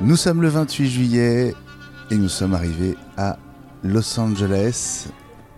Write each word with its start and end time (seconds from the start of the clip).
Nous 0.00 0.16
sommes 0.16 0.42
le 0.42 0.48
28 0.48 0.88
juillet 0.88 1.54
et 2.10 2.16
nous 2.16 2.28
sommes 2.28 2.54
arrivés 2.54 2.96
à 3.16 3.38
Los 3.84 4.18
Angeles. 4.18 5.08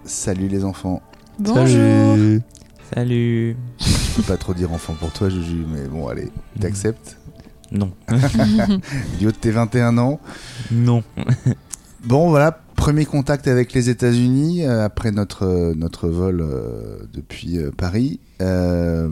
Salut 0.04 0.48
les 0.48 0.64
enfants. 0.64 1.00
Bonjour. 1.38 1.66
Salut. 1.66 2.42
Salut. 2.94 3.56
Je 3.78 4.16
peux 4.16 4.22
pas 4.22 4.36
trop 4.36 4.52
dire 4.52 4.72
enfant 4.72 4.94
pour 4.94 5.12
toi, 5.12 5.28
Juju, 5.30 5.64
mais 5.72 5.86
bon, 5.88 6.08
allez, 6.08 6.30
t'acceptes 6.60 7.16
Non. 7.70 7.92
Du 9.18 9.26
haut 9.28 9.30
de 9.30 9.36
tes 9.36 9.50
21 9.50 9.96
ans. 9.98 10.20
non. 10.70 11.02
Bon, 12.04 12.28
voilà, 12.30 12.60
premier 12.74 13.04
contact 13.06 13.46
avec 13.46 13.72
les 13.72 13.88
États-Unis 13.88 14.66
euh, 14.66 14.84
après 14.84 15.12
notre, 15.12 15.44
euh, 15.46 15.72
notre 15.74 16.08
vol 16.08 16.40
euh, 16.40 16.98
depuis 17.14 17.58
euh, 17.58 17.70
Paris. 17.70 18.18
Euh, 18.42 19.08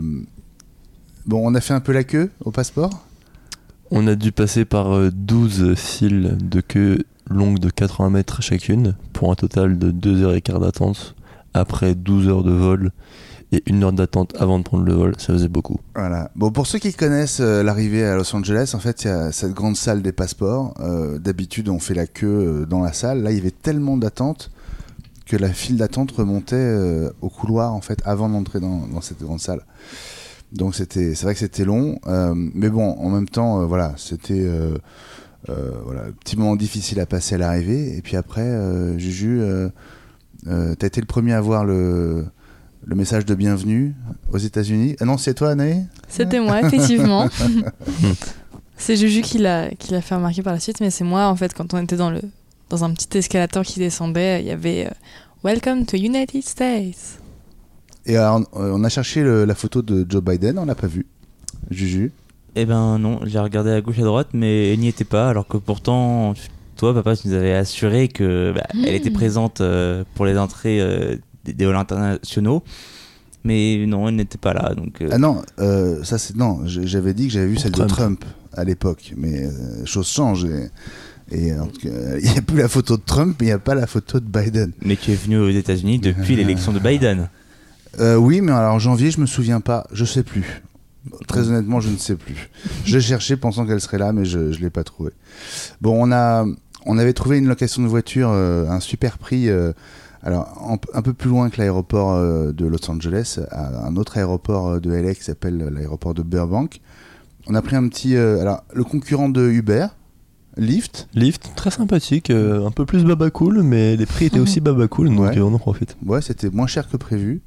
bon, 1.25 1.41
on 1.49 1.55
a 1.55 1.61
fait 1.61 1.73
un 1.73 1.79
peu 1.79 1.93
la 1.93 2.03
queue 2.03 2.29
au 2.43 2.51
passeport? 2.51 3.05
On 3.91 4.07
a 4.07 4.15
dû 4.15 4.31
passer 4.31 4.63
par 4.63 4.95
euh, 4.95 5.11
12 5.13 5.75
files 5.75 6.37
de 6.41 6.61
queue 6.61 6.99
longues 7.29 7.59
de 7.59 7.69
80 7.69 8.09
mètres 8.09 8.41
chacune 8.41 8.95
pour 9.11 9.31
un 9.31 9.35
total 9.35 9.77
de 9.77 9.91
2 9.91 10.23
heures 10.23 10.33
et 10.33 10.41
quart 10.41 10.61
d'attente 10.61 11.15
après 11.53 11.93
12 11.93 12.29
heures 12.29 12.43
de 12.43 12.51
vol 12.51 12.91
et 13.51 13.61
une 13.65 13.83
heure 13.83 13.91
d'attente 13.91 14.33
avant 14.39 14.59
de 14.59 14.63
prendre 14.63 14.85
le 14.85 14.93
vol, 14.93 15.13
ça 15.17 15.33
faisait 15.33 15.49
beaucoup. 15.49 15.77
Voilà. 15.93 16.31
Bon, 16.37 16.51
pour 16.51 16.67
ceux 16.67 16.79
qui 16.79 16.93
connaissent 16.93 17.41
euh, 17.41 17.63
l'arrivée 17.63 18.05
à 18.05 18.15
Los 18.15 18.33
Angeles, 18.33 18.71
en 18.75 18.79
fait, 18.79 19.03
il 19.03 19.07
y 19.07 19.11
a 19.11 19.33
cette 19.33 19.53
grande 19.53 19.75
salle 19.75 20.01
des 20.01 20.13
passeports. 20.13 20.73
Euh, 20.79 21.19
D'habitude, 21.19 21.67
on 21.67 21.79
fait 21.79 21.93
la 21.93 22.07
queue 22.07 22.27
euh, 22.61 22.65
dans 22.65 22.79
la 22.79 22.93
salle. 22.93 23.23
Là, 23.23 23.31
il 23.31 23.37
y 23.37 23.41
avait 23.41 23.51
tellement 23.51 23.97
d'attente 23.97 24.51
que 25.25 25.35
la 25.35 25.49
file 25.49 25.75
d'attente 25.75 26.11
remontait 26.11 26.55
euh, 26.55 27.09
au 27.21 27.29
couloir, 27.29 27.73
en 27.73 27.81
fait, 27.81 27.99
avant 28.05 28.29
d'entrer 28.29 28.61
dans 28.61 29.01
cette 29.01 29.19
grande 29.19 29.41
salle. 29.41 29.65
Donc, 30.51 30.75
c'était, 30.75 31.15
c'est 31.15 31.23
vrai 31.23 31.33
que 31.33 31.39
c'était 31.39 31.63
long. 31.65 31.99
euh, 32.07 32.33
mais 32.35 32.69
bon, 32.69 32.91
en 32.97 33.09
même 33.09 33.27
temps, 33.29 33.61
euh, 33.61 33.65
voilà, 33.65 33.93
c'était 33.97 34.33
euh, 34.41 34.77
voilà, 35.47 36.01
un 36.03 36.11
petit 36.11 36.37
moment 36.37 36.55
difficile 36.55 36.99
à 36.99 37.05
passer 37.05 37.35
à 37.35 37.37
l'arrivée. 37.37 37.97
Et 37.97 38.01
puis 38.01 38.17
après, 38.17 38.49
Juju, 38.97 39.41
t'as 40.45 40.87
été 40.87 40.99
le 40.99 41.07
premier 41.07 41.33
à 41.33 41.41
voir 41.41 41.63
le, 41.63 42.25
le 42.85 42.95
message 42.95 43.25
de 43.25 43.33
bienvenue 43.33 43.95
aux 44.31 44.37
États-Unis. 44.37 44.95
Ah 44.99 45.05
non, 45.05 45.17
c'est 45.17 45.33
toi, 45.33 45.51
Anaïs 45.51 45.85
C'était 46.09 46.39
moi, 46.39 46.61
effectivement. 46.65 47.29
c'est 48.77 48.97
Juju 48.97 49.21
qui 49.21 49.37
l'a 49.37 49.69
qui 49.69 49.91
l'a 49.91 50.01
fait 50.01 50.15
remarquer 50.15 50.41
par 50.41 50.53
la 50.53 50.59
suite, 50.59 50.81
mais 50.81 50.89
c'est 50.89 51.05
moi, 51.05 51.27
en 51.27 51.35
fait, 51.35 51.53
quand 51.53 51.73
on 51.73 51.81
était 51.81 51.97
dans, 51.97 52.11
le, 52.11 52.21
dans 52.69 52.83
un 52.83 52.93
petit 52.93 53.17
escalator 53.17 53.63
qui 53.63 53.79
descendait, 53.79 54.41
il 54.41 54.47
y 54.47 54.51
avait 54.51 54.89
Welcome 55.43 55.85
to 55.85 55.95
United 55.97 56.43
States. 56.43 57.20
Et 58.05 58.17
alors, 58.17 58.39
euh, 58.55 58.71
on 58.73 58.83
a 58.83 58.89
cherché 58.89 59.21
le- 59.23 59.45
la 59.45 59.55
photo 59.55 59.81
de 59.81 60.05
Joe 60.09 60.23
Biden, 60.23 60.57
on 60.59 60.65
l'a 60.65 60.75
pas 60.75 60.87
vu. 60.87 61.05
Juju. 61.69 62.11
Eh 62.55 62.65
ben 62.65 62.97
non, 62.99 63.19
j'ai 63.25 63.39
regardé 63.39 63.69
à 63.71 63.79
gauche 63.81 63.97
et 63.97 64.01
à 64.01 64.05
droite, 64.05 64.29
mais 64.33 64.73
elle 64.73 64.79
n'y 64.79 64.87
était 64.89 65.05
pas, 65.05 65.29
alors 65.29 65.47
que 65.47 65.57
pourtant, 65.57 66.33
toi, 66.75 66.93
papa, 66.93 67.15
tu 67.15 67.27
nous 67.29 67.33
avais 67.33 67.53
assuré 67.53 68.07
que 68.09 68.51
bah, 68.55 68.63
elle 68.73 68.95
était 68.95 69.11
présente 69.11 69.61
euh, 69.61 70.03
pour 70.15 70.25
les 70.25 70.37
entrées 70.37 70.81
euh, 70.81 71.15
des, 71.45 71.53
des 71.53 71.65
vols 71.65 71.75
internationaux. 71.77 72.63
Mais 73.43 73.85
non, 73.87 74.07
elle 74.09 74.15
n'était 74.17 74.37
pas 74.37 74.53
là, 74.53 74.73
donc... 74.75 75.01
euh, 75.01 75.09
Ah 75.11 75.17
non, 75.17 75.41
euh, 75.59 76.03
ça 76.03 76.17
c'est 76.17 76.35
non. 76.35 76.59
J'avais 76.65 77.13
dit 77.13 77.27
que 77.27 77.33
j'avais 77.33 77.47
vu 77.47 77.53
Pour 77.53 77.63
celle 77.63 77.71
Trump. 77.71 77.89
de 77.89 77.95
Trump 77.95 78.25
à 78.53 78.63
l'époque, 78.63 79.13
mais 79.15 79.45
euh, 79.45 79.85
chose 79.85 80.07
change. 80.07 80.45
Et, 80.45 80.69
et 81.47 81.53
en 81.57 81.67
tout 81.67 81.79
cas, 81.87 82.17
il 82.21 82.29
n'y 82.31 82.37
a 82.37 82.41
plus 82.41 82.57
la 82.57 82.67
photo 82.67 82.97
de 82.97 83.01
Trump, 83.03 83.37
mais 83.39 83.45
il 83.45 83.49
n'y 83.49 83.53
a 83.53 83.59
pas 83.59 83.73
la 83.75 83.87
photo 83.87 84.19
de 84.19 84.25
Biden. 84.25 84.73
Mais 84.83 84.95
tu 84.97 85.11
es 85.11 85.15
venu 85.15 85.37
aux 85.39 85.49
États-Unis 85.49 85.99
depuis 85.99 86.35
l'élection 86.35 86.71
de 86.73 86.79
Biden. 86.79 87.29
Euh, 87.99 88.15
oui, 88.15 88.41
mais 88.41 88.51
alors 88.51 88.79
janvier, 88.79 89.11
je 89.11 89.19
me 89.19 89.25
souviens 89.25 89.59
pas, 89.61 89.85
je 89.91 90.05
sais 90.05 90.23
plus. 90.23 90.61
Très 91.27 91.47
honnêtement, 91.49 91.79
je 91.79 91.89
ne 91.89 91.97
sais 91.97 92.15
plus. 92.15 92.49
J'ai 92.85 93.01
cherché 93.01 93.35
pensant 93.35 93.65
qu'elle 93.65 93.81
serait 93.81 93.97
là, 93.97 94.13
mais 94.13 94.23
je 94.25 94.37
ne 94.39 94.53
l'ai 94.57 94.69
pas 94.69 94.83
trouvée. 94.83 95.11
Bon, 95.81 95.95
on 95.99 96.11
a, 96.11 96.45
on 96.85 96.97
avait 96.97 97.13
trouvé 97.13 97.37
une 97.39 97.47
location 97.47 97.81
de 97.81 97.87
voiture, 97.87 98.29
euh, 98.31 98.69
un 98.69 98.79
super 98.79 99.17
prix. 99.17 99.49
euh, 99.49 99.73
alors, 100.23 100.55
en- 100.61 100.77
un 100.93 101.01
peu 101.01 101.13
plus 101.13 101.29
loin 101.31 101.49
que 101.49 101.57
l'aéroport 101.57 102.13
euh, 102.13 102.51
de 102.51 102.65
Los 102.67 102.89
Angeles, 102.91 103.39
à 103.49 103.87
un 103.87 103.95
autre 103.95 104.17
aéroport 104.19 104.79
de 104.79 104.91
LA 104.93 105.15
qui 105.15 105.23
s'appelle 105.23 105.57
l'aéroport 105.73 106.13
de 106.13 106.21
Burbank. 106.21 106.79
On 107.47 107.55
a 107.55 107.61
pris 107.63 107.75
un 107.75 107.87
petit. 107.87 108.15
alors, 108.15 108.63
le 108.73 108.83
concurrent 108.83 109.29
de 109.29 109.49
Uber, 109.49 109.87
Lyft. 110.57 111.07
Lift, 111.15 111.51
très 111.55 111.71
sympathique, 111.71 112.29
un 112.29 112.69
peu 112.69 112.85
plus 112.85 113.03
baba 113.03 113.31
cool, 113.31 113.63
mais 113.63 113.95
les 113.95 114.05
prix 114.05 114.25
étaient 114.25 114.39
aussi 114.39 114.59
baba 114.59 114.87
cool, 114.87 115.09
donc 115.09 115.19
Ouais. 115.31 115.39
on 115.39 115.51
en 115.53 115.57
profite. 115.57 115.97
Ouais, 116.05 116.21
c'était 116.21 116.51
moins 116.51 116.67
cher 116.67 116.87
que 116.87 116.97
prévu. 116.97 117.41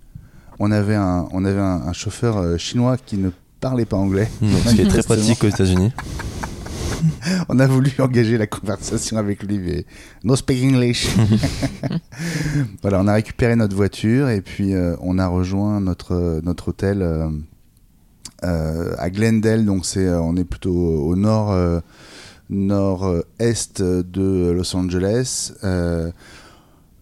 On 0.59 0.70
avait 0.70 0.94
un, 0.94 1.28
on 1.32 1.44
avait 1.44 1.60
un, 1.60 1.82
un 1.87 1.92
chauffeur 1.92 2.38
euh, 2.38 2.56
chinois 2.56 2.97
qui 2.97 3.16
ne 3.16 3.31
parlait 3.60 3.84
pas 3.84 3.97
anglais. 3.97 4.28
Donc, 4.41 4.50
ce 4.66 4.75
qui 4.75 4.82
est 4.82 4.88
très 4.88 5.03
pratique 5.03 5.42
aux 5.44 5.48
États-Unis. 5.48 5.92
On 7.48 7.59
a 7.59 7.66
voulu 7.66 7.92
engager 7.98 8.38
la 8.38 8.47
conversation 8.47 9.16
avec 9.16 9.42
lui, 9.42 9.59
mais 9.59 9.84
no 10.22 10.37
speak 10.37 10.62
English. 10.65 11.09
voilà, 12.82 13.00
on 13.00 13.06
a 13.06 13.15
récupéré 13.15 13.56
notre 13.56 13.76
voiture 13.76 14.28
et 14.28 14.41
puis 14.41 14.75
euh, 14.75 14.97
on 15.00 15.19
a 15.19 15.26
rejoint 15.26 15.81
notre 15.81 16.41
notre 16.42 16.69
hôtel 16.69 17.03
euh, 17.03 17.28
euh, 18.44 18.94
à 18.98 19.10
Glendale. 19.10 19.65
Donc 19.65 19.86
c'est, 19.86 20.09
on 20.09 20.36
est 20.36 20.44
plutôt 20.44 20.72
au 20.72 21.16
nord 21.16 21.54
nord-est 22.50 23.82
de 23.82 24.50
Los 24.50 24.76
Angeles. 24.76 25.53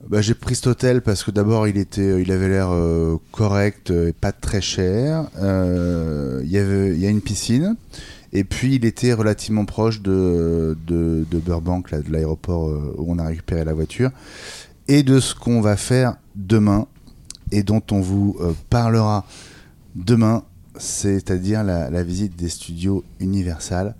Euh, 0.02 0.08
bah, 0.08 0.20
j'ai 0.20 0.34
pris 0.34 0.54
cet 0.54 0.66
hôtel 0.66 1.02
parce 1.02 1.24
que 1.24 1.30
d'abord 1.30 1.68
il 1.68 1.76
était, 1.78 2.22
il 2.22 2.30
avait 2.32 2.48
l'air 2.48 2.70
euh, 2.70 3.16
correct 3.32 3.90
et 3.90 4.12
pas 4.12 4.32
très 4.32 4.60
cher. 4.60 5.28
Euh, 5.40 6.40
Il 6.44 6.50
y 6.50 6.58
avait, 6.58 6.94
il 6.94 7.00
y 7.00 7.06
a 7.06 7.10
une 7.10 7.20
piscine. 7.20 7.76
Et 8.32 8.44
puis 8.44 8.76
il 8.76 8.84
était 8.86 9.12
relativement 9.12 9.66
proche 9.66 10.00
de, 10.00 10.76
de, 10.86 11.38
Burbank, 11.38 11.90
là, 11.90 12.00
de 12.00 12.10
l'aéroport 12.10 12.68
euh, 12.68 12.94
où 12.96 13.12
on 13.12 13.18
a 13.18 13.26
récupéré 13.26 13.64
la 13.64 13.74
voiture, 13.74 14.10
et 14.88 15.02
de 15.02 15.20
ce 15.20 15.34
qu'on 15.34 15.60
va 15.60 15.76
faire 15.76 16.16
demain, 16.34 16.86
et 17.50 17.62
dont 17.62 17.82
on 17.90 18.00
vous 18.00 18.36
euh, 18.40 18.52
parlera 18.70 19.26
demain, 19.94 20.44
c'est-à-dire 20.78 21.62
la 21.62 22.02
visite 22.02 22.34
des 22.34 22.48
studios 22.48 23.04
Universal. 23.20 23.94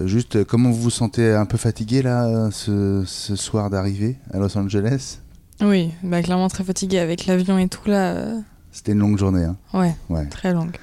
Euh, 0.00 0.06
juste, 0.06 0.36
euh, 0.36 0.44
comment 0.44 0.70
vous 0.70 0.80
vous 0.82 0.90
sentez 0.90 1.32
un 1.32 1.46
peu 1.46 1.56
fatigué 1.58 2.02
là, 2.02 2.48
ce, 2.52 3.02
ce 3.06 3.36
soir 3.36 3.70
d'arrivée 3.70 4.16
à 4.32 4.38
Los 4.38 4.56
Angeles? 4.56 5.18
Oui, 5.60 5.90
bah 6.02 6.22
clairement 6.22 6.48
très 6.48 6.64
fatiguée 6.64 6.98
avec 6.98 7.26
l'avion 7.26 7.58
et 7.58 7.68
tout 7.68 7.86
là. 7.88 8.12
euh, 8.14 8.40
C'était 8.72 8.92
une 8.92 9.00
longue 9.00 9.18
journée. 9.18 9.44
Hein. 9.44 9.56
Ouais, 9.74 9.94
Ouais. 10.08 10.26
très 10.26 10.52
longue. 10.54 10.76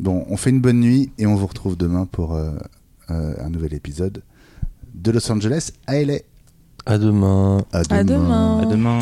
Bon, 0.00 0.24
on 0.28 0.36
fait 0.36 0.50
une 0.50 0.60
bonne 0.60 0.80
nuit 0.80 1.12
et 1.18 1.26
on 1.26 1.36
vous 1.36 1.46
retrouve 1.46 1.76
demain 1.76 2.06
pour 2.10 2.34
euh, 2.34 2.50
euh, 3.10 3.34
un 3.38 3.48
nouvel 3.50 3.74
épisode 3.74 4.22
de 4.94 5.10
Los 5.12 5.30
Angeles 5.30 5.70
à 5.86 6.00
LA. 6.02 6.14
À 6.86 6.98
demain. 6.98 7.64
À 7.72 7.82
demain. 8.04 8.60
À 8.62 8.66
demain. 8.66 8.98